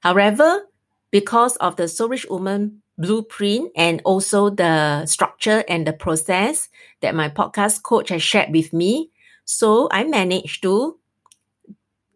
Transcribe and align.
However, 0.00 0.66
because 1.12 1.54
of 1.58 1.76
the 1.76 1.86
Soul 1.86 2.08
Rich 2.08 2.26
Woman 2.28 2.82
blueprint 2.98 3.70
and 3.76 4.02
also 4.04 4.50
the 4.50 5.06
structure 5.06 5.62
and 5.68 5.86
the 5.86 5.92
process 5.92 6.68
that 7.02 7.14
my 7.14 7.28
podcast 7.28 7.84
coach 7.84 8.08
has 8.08 8.20
shared 8.20 8.50
with 8.50 8.72
me, 8.72 9.12
so 9.44 9.88
I 9.90 10.04
managed 10.04 10.62
to 10.62 10.98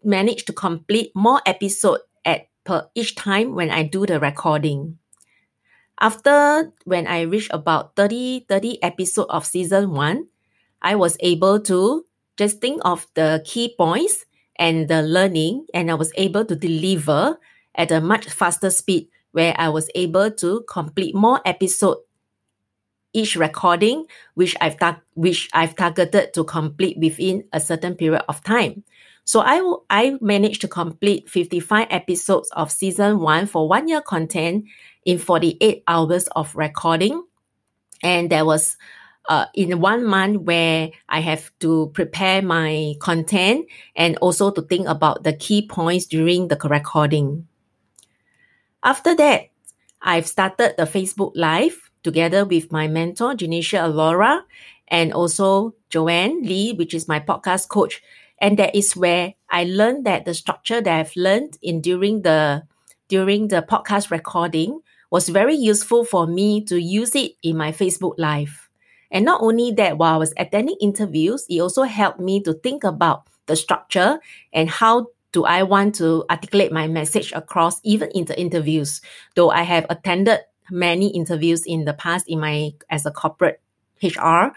manage 0.03 0.45
to 0.47 0.53
complete 0.53 1.13
more 1.15 1.41
episode 1.45 2.01
at 2.25 2.49
per 2.65 2.89
each 2.95 3.15
time 3.15 3.55
when 3.55 3.71
I 3.71 3.83
do 3.83 4.07
the 4.07 4.21
recording. 4.21 4.99
After 6.01 6.73
when 6.85 7.07
I 7.07 7.23
reached 7.23 7.51
about 7.53 7.97
30, 7.97 8.47
30 8.49 8.83
episode 8.83 9.27
of 9.29 9.45
season 9.45 9.93
one, 9.93 10.29
I 10.81 10.95
was 10.95 11.17
able 11.21 11.61
to 11.67 12.07
just 12.37 12.61
think 12.61 12.81
of 12.85 13.07
the 13.15 13.43
key 13.45 13.75
points 13.77 14.25
and 14.57 14.89
the 14.89 15.03
learning, 15.03 15.67
and 15.75 15.91
I 15.91 15.95
was 15.95 16.13
able 16.17 16.45
to 16.45 16.55
deliver 16.55 17.39
at 17.75 17.91
a 17.91 18.01
much 18.01 18.31
faster 18.31 18.71
speed 18.71 19.09
where 19.33 19.55
I 19.59 19.69
was 19.69 19.91
able 19.95 20.31
to 20.31 20.65
complete 20.69 21.15
more 21.15 21.41
episode 21.45 21.99
each 23.13 23.37
recording, 23.37 24.07
which 24.35 24.57
I've 24.61 24.77
which 25.15 25.49
I've 25.53 25.75
targeted 25.75 26.35
to 26.35 26.45
complete 26.45 26.99
within 26.99 27.45
a 27.53 27.61
certain 27.61 27.95
period 27.95 28.23
of 28.29 28.43
time. 28.43 28.85
So 29.25 29.41
I, 29.41 29.59
w- 29.59 29.83
I 29.91 30.17
managed 30.23 30.63
to 30.63 30.69
complete 30.69 31.29
55 31.29 31.89
episodes 31.91 32.51
of 32.53 32.73
season 32.73 33.21
one 33.21 33.47
for 33.47 33.69
one 33.69 33.87
year 33.87 34.01
content 34.01 34.65
in 35.05 35.19
48 35.19 35.85
hours 35.87 36.29
of 36.29 36.57
recording. 36.57 37.23
And 38.03 38.31
there 38.31 38.47
was 38.47 38.79
uh, 39.29 39.45
in 39.53 39.81
one 39.81 40.07
month 40.07 40.41
where 40.43 40.91
I 41.11 41.21
have 41.21 41.53
to 41.61 41.91
prepare 41.93 42.41
my 42.41 42.95
content 43.01 43.67
and 43.95 44.17
also 44.17 44.51
to 44.51 44.63
think 44.63 44.89
about 44.89 45.25
the 45.25 45.35
key 45.35 45.69
points 45.69 46.07
during 46.07 46.49
the 46.49 46.57
recording. 46.65 47.47
After 48.83 49.15
that, 49.17 49.51
I've 50.01 50.27
started 50.27 50.75
the 50.79 50.85
Facebook 50.85 51.33
Live 51.35 51.88
together 52.09 52.49
with 52.49 52.73
my 52.73 52.89
mentor, 52.89 53.35
Janisha 53.37 53.85
Alora, 53.85 54.49
and 54.89 55.13
also 55.13 55.77
Joanne 55.93 56.41
Lee, 56.41 56.73
which 56.73 56.95
is 56.97 57.05
my 57.05 57.21
podcast 57.21 57.69
coach. 57.69 58.01
And 58.41 58.59
that 58.59 58.75
is 58.75 58.97
where 58.97 59.35
I 59.51 59.65
learned 59.65 60.07
that 60.07 60.25
the 60.25 60.33
structure 60.33 60.81
that 60.81 60.89
I've 60.89 61.13
learned 61.17 61.59
in 61.61 61.85
during 61.85 62.23
the 62.23 62.65
during 63.09 63.49
the 63.49 63.61
podcast 63.61 64.11
recording 64.11 64.81
was 65.11 65.29
very 65.29 65.57
useful 65.57 66.05
for 66.05 66.27
me 66.27 66.65
to 66.65 66.81
use 66.81 67.13
it 67.15 67.33
in 67.43 67.57
my 67.57 67.73
Facebook 67.73 68.17
Live. 68.17 68.69
And 69.11 69.25
not 69.25 69.41
only 69.41 69.73
that, 69.73 69.97
while 69.97 70.15
I 70.15 70.21
was 70.21 70.33
attending 70.37 70.77
interviews, 70.81 71.45
it 71.49 71.61
also 71.61 71.85
helped 71.85 72.21
me 72.21 72.43
to 72.45 72.53
think 72.53 72.85
about 72.85 73.29
the 73.47 73.57
structure 73.57 74.21
and 74.53 74.69
how 74.69 75.09
do 75.33 75.45
I 75.45 75.63
want 75.65 75.97
to 75.97 76.25
articulate 76.29 76.73
my 76.73 76.89
message 76.89 77.33
across 77.33 77.81
even 77.85 78.11
in 78.13 78.25
the 78.25 78.39
interviews. 78.39 79.01
Though 79.35 79.51
I 79.51 79.63
have 79.63 79.87
attended 79.89 80.41
many 80.71 81.09
interviews 81.09 81.65
in 81.67 81.85
the 81.85 81.95
past 81.95 82.29
in 82.29 82.41
my 82.41 82.73
as 82.91 83.07
a 83.07 83.11
corporate 83.11 83.61
HR, 84.03 84.53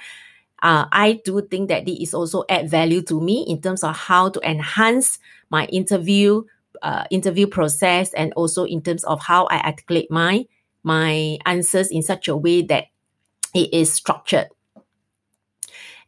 uh, 0.62 0.86
I 0.92 1.22
do 1.26 1.42
think 1.42 1.70
that 1.70 1.88
it 1.88 2.02
is 2.02 2.14
also 2.14 2.44
add 2.50 2.70
value 2.70 3.02
to 3.04 3.20
me 3.20 3.46
in 3.48 3.62
terms 3.62 3.84
of 3.84 3.96
how 3.96 4.30
to 4.30 4.40
enhance 4.48 5.20
my 5.50 5.66
interview 5.66 6.44
uh, 6.82 7.04
interview 7.12 7.48
process 7.48 8.14
and 8.14 8.34
also 8.34 8.64
in 8.64 8.82
terms 8.82 9.04
of 9.04 9.22
how 9.22 9.46
I 9.46 9.60
articulate 9.62 10.10
my 10.10 10.46
my 10.84 11.38
answers 11.46 11.92
in 11.92 12.02
such 12.02 12.28
a 12.28 12.36
way 12.36 12.62
that 12.64 12.86
it 13.54 13.74
is 13.74 13.94
structured. 13.94 14.48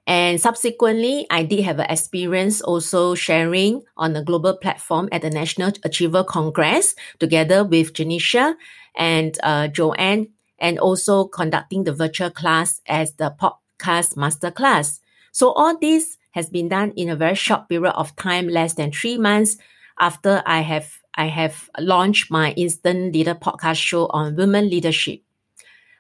And 0.05 0.39
subsequently, 0.41 1.25
I 1.29 1.43
did 1.43 1.63
have 1.63 1.79
an 1.79 1.87
experience 1.89 2.61
also 2.61 3.15
sharing 3.15 3.83
on 3.95 4.15
a 4.15 4.23
global 4.23 4.57
platform 4.57 5.07
at 5.11 5.21
the 5.21 5.29
National 5.29 5.71
Achiever 5.83 6.23
Congress 6.25 6.93
together 7.19 7.63
with 7.63 7.93
Janisha 7.93 8.55
and 8.97 9.37
uh, 9.43 9.69
Joanne, 9.69 10.27
and 10.59 10.77
also 10.77 11.25
conducting 11.25 11.83
the 11.83 11.93
virtual 11.93 12.29
class 12.29 12.81
as 12.85 13.13
the 13.13 13.33
podcast 13.39 14.15
masterclass. 14.15 14.99
So 15.31 15.51
all 15.53 15.77
this 15.79 16.17
has 16.31 16.49
been 16.49 16.67
done 16.67 16.91
in 16.95 17.09
a 17.09 17.15
very 17.15 17.35
short 17.35 17.69
period 17.69 17.93
of 17.93 18.15
time, 18.15 18.47
less 18.49 18.73
than 18.73 18.91
three 18.91 19.17
months 19.17 19.57
after 19.99 20.43
I 20.45 20.61
have 20.61 20.99
I 21.15 21.27
have 21.27 21.69
launched 21.79 22.31
my 22.31 22.51
instant 22.53 23.13
leader 23.13 23.35
podcast 23.35 23.77
show 23.77 24.07
on 24.07 24.35
women 24.35 24.69
leadership. 24.69 25.22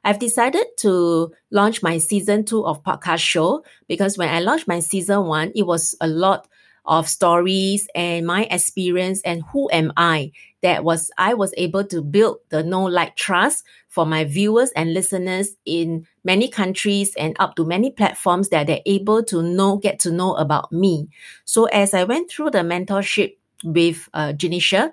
I've 0.03 0.19
decided 0.19 0.65
to 0.79 1.31
launch 1.51 1.81
my 1.81 1.97
season 1.97 2.45
two 2.45 2.65
of 2.65 2.83
podcast 2.83 3.19
show 3.19 3.63
because 3.87 4.17
when 4.17 4.29
I 4.29 4.39
launched 4.39 4.67
my 4.67 4.79
season 4.79 5.25
one, 5.25 5.51
it 5.55 5.63
was 5.63 5.95
a 6.01 6.07
lot 6.07 6.47
of 6.85 7.07
stories 7.07 7.87
and 7.95 8.27
my 8.27 8.43
experience 8.51 9.21
and 9.23 9.41
who 9.53 9.69
am 9.71 9.93
I 9.95 10.31
that 10.61 10.83
was 10.83 11.11
I 11.17 11.33
was 11.33 11.53
able 11.55 11.85
to 11.85 12.01
build 12.01 12.37
the 12.49 12.61
know 12.63 12.83
like 12.83 13.15
trust 13.15 13.65
for 13.87 14.05
my 14.05 14.25
viewers 14.25 14.71
and 14.71 14.93
listeners 14.93 15.55
in 15.65 16.05
many 16.23 16.49
countries 16.49 17.15
and 17.15 17.35
up 17.39 17.55
to 17.55 17.65
many 17.65 17.91
platforms 17.91 18.49
that 18.49 18.67
they're 18.67 18.81
able 18.85 19.23
to 19.25 19.41
know 19.41 19.77
get 19.77 19.99
to 19.99 20.11
know 20.11 20.35
about 20.35 20.71
me. 20.71 21.07
So 21.45 21.65
as 21.65 21.93
I 21.93 22.03
went 22.03 22.29
through 22.29 22.51
the 22.51 22.59
mentorship 22.59 23.37
with 23.63 24.09
uh, 24.13 24.33
Janisha, 24.35 24.91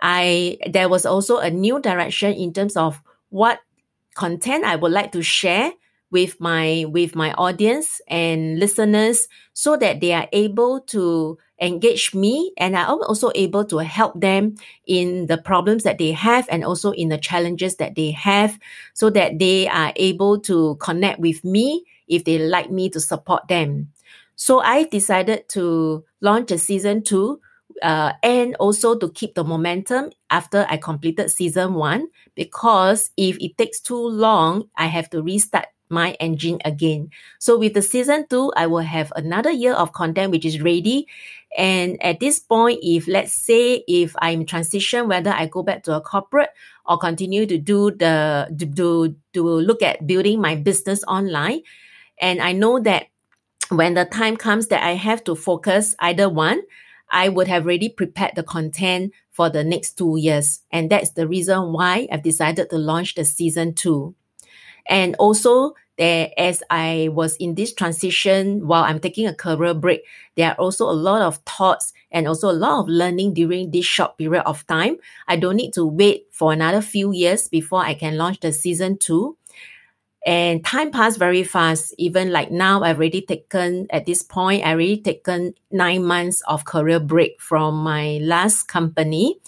I 0.00 0.58
there 0.68 0.88
was 0.88 1.06
also 1.06 1.38
a 1.38 1.50
new 1.50 1.80
direction 1.80 2.32
in 2.32 2.52
terms 2.52 2.76
of 2.76 3.00
what 3.30 3.60
content 4.14 4.64
I 4.64 4.76
would 4.76 4.92
like 4.92 5.12
to 5.12 5.22
share 5.22 5.72
with 6.12 6.38
my 6.38 6.84
with 6.88 7.16
my 7.16 7.32
audience 7.32 8.00
and 8.06 8.60
listeners 8.60 9.26
so 9.54 9.76
that 9.78 10.00
they 10.00 10.12
are 10.12 10.28
able 10.32 10.80
to 10.80 11.38
engage 11.60 12.14
me 12.14 12.52
and 12.58 12.76
I'm 12.76 13.00
also 13.02 13.30
able 13.34 13.64
to 13.66 13.78
help 13.78 14.20
them 14.20 14.56
in 14.86 15.26
the 15.26 15.38
problems 15.38 15.84
that 15.84 15.98
they 15.98 16.12
have 16.12 16.46
and 16.50 16.64
also 16.64 16.90
in 16.92 17.08
the 17.08 17.18
challenges 17.18 17.76
that 17.76 17.94
they 17.94 18.10
have 18.10 18.58
so 18.92 19.08
that 19.10 19.38
they 19.38 19.68
are 19.68 19.92
able 19.96 20.40
to 20.40 20.76
connect 20.80 21.18
with 21.18 21.42
me 21.44 21.84
if 22.08 22.24
they 22.24 22.38
like 22.38 22.70
me 22.70 22.90
to 22.90 23.00
support 23.00 23.48
them. 23.48 23.92
So 24.36 24.60
I 24.60 24.84
decided 24.84 25.48
to 25.50 26.04
launch 26.20 26.50
a 26.50 26.58
season 26.58 27.04
two 27.04 27.40
uh, 27.82 28.12
and 28.22 28.54
also 28.56 28.96
to 28.98 29.10
keep 29.10 29.34
the 29.34 29.44
momentum 29.44 30.10
after 30.30 30.66
I 30.68 30.76
completed 30.76 31.30
season 31.30 31.74
one. 31.74 32.08
Because 32.34 33.10
if 33.16 33.36
it 33.40 33.56
takes 33.58 33.80
too 33.80 33.96
long, 33.96 34.68
I 34.76 34.86
have 34.86 35.10
to 35.10 35.22
restart 35.22 35.66
my 35.92 36.12
engine 36.18 36.58
again. 36.64 37.10
So 37.38 37.58
with 37.58 37.74
the 37.74 37.82
season 37.82 38.26
two, 38.28 38.52
I 38.56 38.66
will 38.66 38.80
have 38.80 39.12
another 39.14 39.50
year 39.50 39.74
of 39.74 39.92
content 39.92 40.32
which 40.32 40.44
is 40.44 40.60
ready. 40.60 41.06
And 41.56 42.02
at 42.02 42.18
this 42.18 42.40
point, 42.40 42.80
if 42.82 43.06
let's 43.06 43.34
say 43.34 43.84
if 43.86 44.16
I'm 44.18 44.46
transition, 44.46 45.06
whether 45.06 45.30
I 45.30 45.46
go 45.46 45.62
back 45.62 45.84
to 45.84 45.94
a 45.94 46.00
corporate 46.00 46.48
or 46.86 46.96
continue 46.96 47.46
to 47.46 47.58
do 47.58 47.90
the 47.90 48.48
to, 48.58 48.66
to, 48.74 49.14
to 49.34 49.42
look 49.44 49.82
at 49.82 50.06
building 50.06 50.40
my 50.40 50.56
business 50.56 51.04
online. 51.04 51.60
And 52.18 52.40
I 52.40 52.52
know 52.52 52.80
that 52.80 53.06
when 53.68 53.94
the 53.94 54.04
time 54.04 54.36
comes 54.36 54.68
that 54.68 54.82
I 54.82 54.94
have 54.94 55.22
to 55.24 55.34
focus 55.34 55.94
either 55.98 56.28
one, 56.28 56.62
I 57.12 57.28
would 57.28 57.46
have 57.46 57.64
already 57.64 57.90
prepared 57.90 58.32
the 58.34 58.42
content 58.42 59.12
for 59.30 59.50
the 59.50 59.62
next 59.62 59.98
two 59.98 60.16
years. 60.16 60.60
And 60.72 60.90
that's 60.90 61.10
the 61.10 61.28
reason 61.28 61.72
why 61.72 62.08
I've 62.10 62.22
decided 62.22 62.70
to 62.70 62.78
launch 62.78 63.14
the 63.14 63.24
season 63.24 63.74
two. 63.74 64.14
And 64.86 65.14
also, 65.18 65.74
there, 65.98 66.30
as 66.38 66.62
I 66.70 67.10
was 67.12 67.36
in 67.36 67.54
this 67.54 67.74
transition 67.74 68.66
while 68.66 68.82
I'm 68.82 68.98
taking 68.98 69.26
a 69.26 69.34
career 69.34 69.74
break, 69.74 70.02
there 70.36 70.50
are 70.50 70.56
also 70.56 70.88
a 70.88 70.92
lot 70.92 71.22
of 71.22 71.36
thoughts 71.46 71.92
and 72.10 72.26
also 72.26 72.50
a 72.50 72.52
lot 72.52 72.80
of 72.80 72.88
learning 72.88 73.34
during 73.34 73.70
this 73.70 73.84
short 73.84 74.16
period 74.16 74.42
of 74.44 74.66
time. 74.66 74.96
I 75.28 75.36
don't 75.36 75.56
need 75.56 75.74
to 75.74 75.84
wait 75.84 76.26
for 76.32 76.52
another 76.52 76.80
few 76.80 77.12
years 77.12 77.48
before 77.48 77.84
I 77.84 77.94
can 77.94 78.16
launch 78.16 78.40
the 78.40 78.52
season 78.52 78.98
two. 78.98 79.36
And 80.24 80.64
time 80.64 80.92
passed 80.92 81.18
very 81.18 81.42
fast. 81.42 81.94
Even 81.98 82.30
like 82.30 82.50
now, 82.50 82.82
I've 82.82 82.98
already 82.98 83.22
taken, 83.22 83.88
at 83.90 84.06
this 84.06 84.22
point, 84.22 84.64
I 84.64 84.70
already 84.72 85.00
taken 85.00 85.54
nine 85.70 86.04
months 86.04 86.42
of 86.46 86.64
career 86.64 87.00
break 87.00 87.40
from 87.40 87.82
my 87.82 88.18
last 88.22 88.68
company 88.68 89.38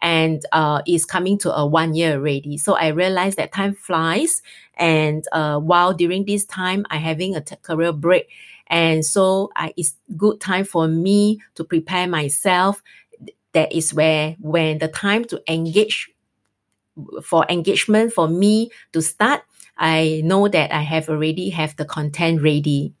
and 0.00 0.42
uh, 0.52 0.82
is 0.86 1.04
coming 1.04 1.38
to 1.38 1.54
a 1.54 1.66
one 1.66 1.94
year 1.94 2.12
already. 2.14 2.58
So 2.58 2.74
I 2.74 2.88
realized 2.88 3.38
that 3.38 3.52
time 3.52 3.74
flies. 3.74 4.42
And 4.74 5.24
uh, 5.32 5.58
while 5.58 5.94
during 5.94 6.26
this 6.26 6.44
time, 6.44 6.84
I 6.90 6.98
having 6.98 7.34
a 7.34 7.40
t- 7.40 7.56
career 7.62 7.92
break. 7.92 8.28
And 8.68 9.04
so 9.04 9.50
I, 9.56 9.72
it's 9.78 9.96
good 10.16 10.40
time 10.40 10.64
for 10.64 10.86
me 10.86 11.40
to 11.54 11.64
prepare 11.64 12.06
myself. 12.06 12.82
That 13.52 13.72
is 13.72 13.94
where 13.94 14.36
when 14.40 14.78
the 14.78 14.88
time 14.88 15.24
to 15.26 15.42
engage 15.50 16.10
for 17.22 17.46
engagement 17.48 18.12
for 18.12 18.28
me 18.28 18.70
to 18.92 19.00
start, 19.02 19.42
I 19.78 20.20
know 20.24 20.48
that 20.48 20.72
I 20.74 20.82
have 20.82 21.08
already 21.08 21.50
have 21.50 21.76
the 21.76 21.84
content 21.84 22.42
ready. 22.42 22.94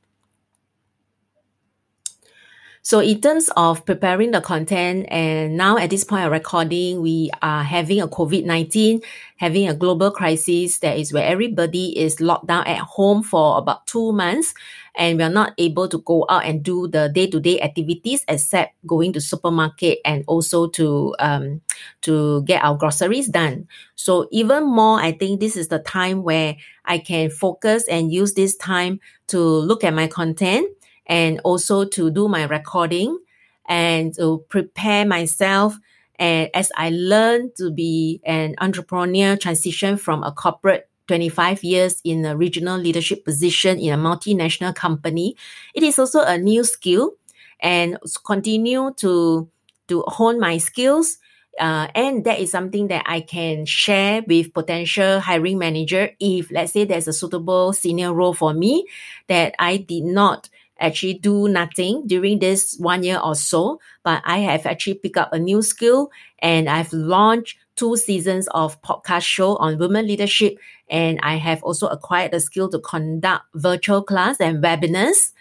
So 2.88 3.00
in 3.00 3.20
terms 3.20 3.50
of 3.54 3.84
preparing 3.84 4.30
the 4.30 4.40
content, 4.40 5.08
and 5.10 5.58
now 5.58 5.76
at 5.76 5.90
this 5.90 6.04
point 6.04 6.24
of 6.24 6.32
recording, 6.32 7.02
we 7.02 7.30
are 7.42 7.62
having 7.62 8.00
a 8.00 8.08
COVID-19, 8.08 9.04
having 9.36 9.68
a 9.68 9.74
global 9.74 10.10
crisis 10.10 10.78
that 10.78 10.96
is 10.96 11.12
where 11.12 11.22
everybody 11.28 11.98
is 11.98 12.18
locked 12.18 12.46
down 12.46 12.66
at 12.66 12.78
home 12.78 13.22
for 13.22 13.58
about 13.58 13.86
two 13.86 14.12
months 14.12 14.54
and 14.96 15.18
we 15.18 15.24
are 15.24 15.28
not 15.28 15.52
able 15.58 15.86
to 15.86 15.98
go 15.98 16.24
out 16.30 16.46
and 16.46 16.62
do 16.62 16.88
the 16.88 17.10
day-to-day 17.10 17.60
activities 17.60 18.24
except 18.26 18.74
going 18.86 19.12
to 19.12 19.20
supermarket 19.20 19.98
and 20.06 20.24
also 20.26 20.66
to 20.68 21.14
um, 21.18 21.60
to 22.00 22.42
get 22.44 22.64
our 22.64 22.74
groceries 22.74 23.28
done. 23.28 23.68
So 23.96 24.28
even 24.32 24.64
more, 24.64 24.98
I 24.98 25.12
think 25.12 25.40
this 25.40 25.58
is 25.58 25.68
the 25.68 25.80
time 25.80 26.22
where 26.22 26.56
I 26.86 26.96
can 26.96 27.28
focus 27.28 27.86
and 27.86 28.10
use 28.10 28.32
this 28.32 28.56
time 28.56 29.00
to 29.26 29.38
look 29.38 29.84
at 29.84 29.92
my 29.92 30.06
content 30.06 30.70
and 31.08 31.40
also 31.44 31.84
to 31.84 32.10
do 32.10 32.28
my 32.28 32.44
recording 32.44 33.18
and 33.66 34.14
to 34.14 34.44
prepare 34.48 35.04
myself 35.04 35.78
and 36.18 36.50
as 36.52 36.72
I 36.76 36.90
learn 36.90 37.52
to 37.58 37.70
be 37.70 38.20
an 38.24 38.56
entrepreneur, 38.58 39.36
transition 39.36 39.96
from 39.96 40.24
a 40.24 40.32
corporate 40.32 40.88
25 41.06 41.64
years 41.64 42.00
in 42.04 42.24
a 42.24 42.36
regional 42.36 42.78
leadership 42.78 43.24
position 43.24 43.78
in 43.78 43.92
a 43.94 43.96
multinational 43.96 44.74
company, 44.74 45.36
it 45.74 45.82
is 45.82 45.98
also 45.98 46.20
a 46.22 46.36
new 46.36 46.64
skill 46.64 47.12
and 47.60 47.96
continue 48.26 48.92
to, 48.96 49.48
to 49.86 50.02
hone 50.08 50.38
my 50.40 50.58
skills. 50.58 51.18
Uh, 51.58 51.88
and 51.94 52.24
that 52.24 52.38
is 52.38 52.50
something 52.50 52.88
that 52.88 53.02
I 53.06 53.20
can 53.20 53.64
share 53.64 54.22
with 54.28 54.52
potential 54.54 55.18
hiring 55.18 55.58
manager 55.58 56.10
if 56.20 56.52
let's 56.52 56.72
say 56.72 56.84
there's 56.84 57.08
a 57.08 57.12
suitable 57.12 57.72
senior 57.72 58.12
role 58.12 58.34
for 58.34 58.54
me 58.54 58.86
that 59.26 59.54
I 59.58 59.78
did 59.78 60.04
not 60.04 60.48
actually 60.78 61.14
do 61.14 61.48
nothing 61.48 62.06
during 62.06 62.38
this 62.38 62.76
one 62.78 63.02
year 63.02 63.18
or 63.18 63.34
so, 63.34 63.80
but 64.02 64.22
I 64.24 64.38
have 64.38 64.66
actually 64.66 64.94
picked 64.94 65.16
up 65.16 65.32
a 65.32 65.38
new 65.38 65.62
skill 65.62 66.10
and 66.38 66.68
I've 66.68 66.92
launched 66.92 67.58
two 67.76 67.96
seasons 67.96 68.48
of 68.48 68.80
podcast 68.82 69.22
show 69.22 69.56
on 69.56 69.78
women 69.78 70.06
leadership. 70.06 70.58
And 70.90 71.20
I 71.22 71.36
have 71.36 71.62
also 71.62 71.86
acquired 71.86 72.32
the 72.32 72.40
skill 72.40 72.68
to 72.70 72.78
conduct 72.80 73.44
virtual 73.54 74.02
class 74.02 74.40
and 74.40 74.62
webinars. 74.62 75.32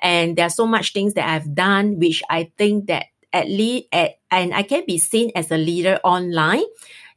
And 0.00 0.36
there 0.36 0.46
are 0.46 0.50
so 0.50 0.66
much 0.66 0.92
things 0.92 1.14
that 1.14 1.28
I've 1.28 1.54
done, 1.54 1.98
which 1.98 2.22
I 2.28 2.52
think 2.58 2.86
that 2.88 3.06
at 3.32 3.48
least, 3.48 3.88
at, 3.92 4.18
and 4.30 4.54
I 4.54 4.62
can 4.62 4.84
be 4.86 4.98
seen 4.98 5.30
as 5.34 5.50
a 5.50 5.56
leader 5.56 5.98
online 6.04 6.64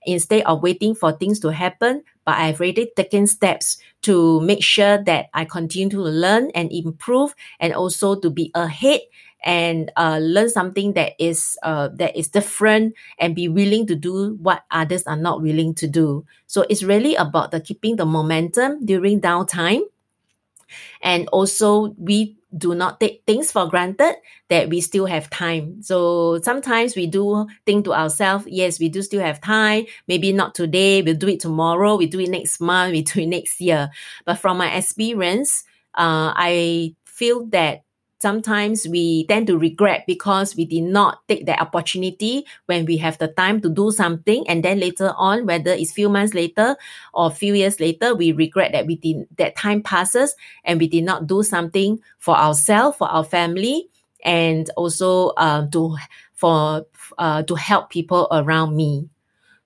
instead 0.05 0.43
of 0.43 0.63
waiting 0.63 0.95
for 0.95 1.11
things 1.11 1.39
to 1.41 1.49
happen. 1.49 2.03
But 2.29 2.37
I've 2.37 2.61
already 2.61 2.93
taken 2.93 3.25
steps 3.25 3.81
to 4.05 4.37
make 4.45 4.61
sure 4.61 5.01
that 5.09 5.33
I 5.33 5.49
continue 5.49 5.89
to 5.97 6.01
learn 6.05 6.53
and 6.53 6.69
improve 6.69 7.33
and 7.57 7.73
also 7.73 8.13
to 8.21 8.29
be 8.29 8.53
ahead 8.53 9.01
and 9.41 9.89
uh, 9.97 10.19
learn 10.21 10.49
something 10.53 10.93
that 10.93 11.13
is 11.17 11.57
uh, 11.65 11.89
that 11.97 12.13
is 12.13 12.29
different 12.29 12.93
and 13.17 13.33
be 13.33 13.49
willing 13.49 13.87
to 13.89 13.95
do 13.97 14.37
what 14.45 14.61
others 14.69 15.09
are 15.09 15.17
not 15.17 15.41
willing 15.41 15.73
to 15.81 15.87
do. 15.89 16.21
So 16.45 16.69
it's 16.69 16.83
really 16.85 17.15
about 17.17 17.49
the 17.49 17.57
keeping 17.59 17.95
the 17.97 18.05
momentum 18.05 18.85
during 18.85 19.21
downtime. 19.25 19.89
And 21.01 21.27
also 21.29 21.95
we 21.97 22.35
do 22.57 22.73
not 22.73 22.99
take 22.99 23.23
things 23.27 23.51
for 23.51 23.67
granted 23.67 24.15
that 24.49 24.69
we 24.69 24.81
still 24.81 25.05
have 25.05 25.29
time. 25.29 25.81
So 25.83 26.39
sometimes 26.41 26.95
we 26.95 27.05
do 27.05 27.47
think 27.65 27.85
to 27.85 27.93
ourselves, 27.93 28.45
yes, 28.47 28.79
we 28.79 28.89
do 28.89 29.01
still 29.01 29.21
have 29.21 29.39
time. 29.41 29.85
Maybe 30.07 30.33
not 30.33 30.55
today. 30.55 31.01
We'll 31.01 31.15
do 31.15 31.27
it 31.29 31.39
tomorrow. 31.39 31.95
We 31.95 32.07
do 32.07 32.19
it 32.19 32.29
next 32.29 32.59
month. 32.59 32.91
We 32.99 33.03
do 33.03 33.21
it 33.21 33.27
next 33.27 33.61
year. 33.61 33.89
But 34.25 34.39
from 34.39 34.57
my 34.57 34.73
experience, 34.75 35.63
uh, 35.93 36.33
I 36.35 36.95
feel 37.05 37.45
that 37.47 37.83
sometimes 38.21 38.87
we 38.87 39.25
tend 39.27 39.47
to 39.47 39.57
regret 39.57 40.03
because 40.07 40.55
we 40.55 40.65
did 40.65 40.83
not 40.83 41.25
take 41.27 41.45
that 41.45 41.61
opportunity 41.61 42.45
when 42.65 42.85
we 42.85 42.97
have 42.97 43.17
the 43.17 43.27
time 43.29 43.61
to 43.61 43.69
do 43.69 43.91
something 43.91 44.47
and 44.47 44.63
then 44.63 44.79
later 44.79 45.13
on 45.17 45.45
whether 45.45 45.71
it's 45.71 45.91
few 45.91 46.09
months 46.09 46.33
later 46.33 46.75
or 47.13 47.31
few 47.31 47.53
years 47.53 47.79
later 47.79 48.13
we 48.13 48.31
regret 48.31 48.71
that 48.73 48.85
we 48.85 48.95
did 48.95 49.27
that 49.37 49.55
time 49.55 49.81
passes 49.81 50.35
and 50.65 50.79
we 50.79 50.87
did 50.87 51.03
not 51.03 51.27
do 51.27 51.43
something 51.43 51.99
for 52.17 52.35
ourselves 52.35 52.97
for 52.97 53.07
our 53.07 53.23
family 53.23 53.89
and 54.23 54.69
also 54.75 55.29
uh, 55.37 55.65
to 55.67 55.95
for 56.33 56.85
uh, 57.17 57.43
to 57.43 57.55
help 57.55 57.89
people 57.89 58.27
around 58.31 58.75
me. 58.75 59.09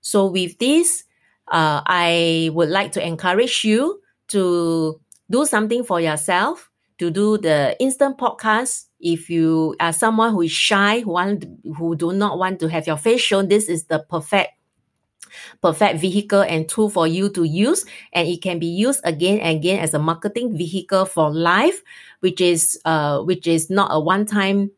So 0.02 0.28
with 0.28 0.58
this 0.60 1.06
uh, 1.50 1.82
i 1.86 2.50
would 2.54 2.70
like 2.70 2.92
to 2.94 3.06
encourage 3.06 3.64
you 3.64 4.02
to 4.30 5.00
do 5.30 5.46
something 5.46 5.84
for 5.84 6.00
yourself 6.00 6.72
to 7.00 7.10
do 7.10 7.38
the 7.38 7.76
instant 7.80 8.18
podcast. 8.18 8.86
If 9.00 9.30
you 9.30 9.76
are 9.80 9.94
someone 9.94 10.32
who 10.32 10.42
is 10.42 10.52
shy, 10.52 11.02
who 11.02 11.12
want, 11.12 11.46
who 11.78 11.96
do 11.96 12.14
not 12.14 12.38
want 12.38 12.60
to 12.62 12.68
have 12.70 12.88
your 12.88 12.98
face 12.98 13.22
shown, 13.22 13.48
this 13.48 13.68
is 13.68 13.86
the 13.86 14.00
perfect 14.00 14.52
perfect 15.62 16.00
vehicle 16.00 16.42
and 16.42 16.70
tool 16.70 16.90
for 16.90 17.08
you 17.08 17.30
to 17.30 17.44
use 17.44 17.86
and 18.14 18.28
it 18.28 18.42
can 18.42 18.60
be 18.60 18.68
used 18.68 19.02
again 19.04 19.40
and 19.40 19.58
again 19.58 19.80
as 19.80 19.94
a 19.94 20.00
marketing 20.00 20.56
vehicle 20.56 21.06
for 21.06 21.32
life 21.34 21.82
which 22.20 22.40
is 22.40 22.80
uh 22.86 23.20
which 23.22 23.48
is 23.48 23.70
not 23.70 23.90
a 23.92 24.00
one 24.00 24.26
time 24.26 24.70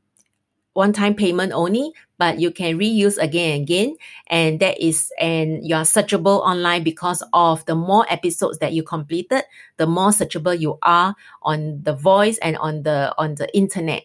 one 0.76 0.94
time 0.94 1.16
payment 1.16 1.54
only 1.54 1.94
but 2.18 2.40
you 2.40 2.52
can 2.52 2.78
reuse 2.78 3.18
again 3.18 3.56
and 3.56 3.64
again. 3.64 3.96
And 4.28 4.60
that 4.60 4.80
is, 4.80 5.12
and 5.20 5.66
you 5.66 5.76
are 5.76 5.84
searchable 5.84 6.42
online 6.42 6.84
because 6.84 7.24
of 7.34 7.66
the 7.66 7.76
more 7.76 8.06
episodes 8.10 8.60
that 8.60 8.74
you 8.74 8.84
completed, 8.84 9.44
the 9.78 9.88
more 9.88 10.10
searchable 10.10 10.58
you 10.58 10.78
are 10.82 11.16
on 11.44 11.82
the 11.84 11.94
voice 11.94 12.38
and 12.40 12.58
on 12.58 12.84
the, 12.84 13.14
on 13.18 13.36
the 13.36 13.54
internet. 13.56 14.04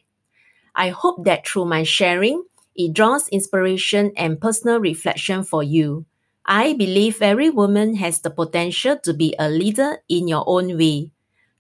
I 0.75 0.91
hope 0.91 1.25
that 1.25 1.47
through 1.47 1.67
my 1.67 1.83
sharing, 1.83 2.45
it 2.75 2.95
draws 2.95 3.29
inspiration 3.29 4.13
and 4.17 4.41
personal 4.41 4.81
reflection 4.81 5.43
for 5.43 5.63
you. 5.63 6.07
I 6.47 6.73
believe 6.73 7.23
every 7.23 7.51
woman 7.51 7.97
has 7.97 8.21
the 8.21 8.31
potential 8.31 8.99
to 9.05 9.15
be 9.15 9.35
a 9.39 9.49
leader 9.49 9.99
in 10.09 10.27
your 10.27 10.45
own 10.47 10.77
way. 10.79 11.13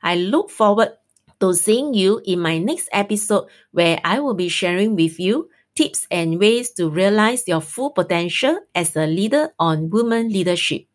I 0.00 0.16
look 0.16 0.48
forward 0.48 0.96
to 1.40 1.52
seeing 1.52 1.92
you 1.92 2.22
in 2.24 2.40
my 2.40 2.56
next 2.56 2.88
episode 2.92 3.44
where 3.72 4.00
I 4.02 4.20
will 4.20 4.32
be 4.32 4.48
sharing 4.48 4.96
with 4.96 5.20
you 5.20 5.50
tips 5.76 6.06
and 6.10 6.40
ways 6.40 6.70
to 6.80 6.88
realize 6.88 7.46
your 7.46 7.60
full 7.60 7.90
potential 7.90 8.58
as 8.74 8.96
a 8.96 9.04
leader 9.04 9.52
on 9.58 9.90
women 9.90 10.30
leadership. 10.30 10.86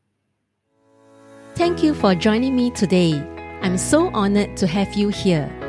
Thank 1.54 1.84
you 1.84 1.94
for 1.94 2.16
joining 2.16 2.56
me 2.56 2.72
today. 2.72 3.14
I'm 3.62 3.78
so 3.78 4.10
honored 4.10 4.58
to 4.58 4.66
have 4.66 4.96
you 4.96 5.10
here. 5.10 5.69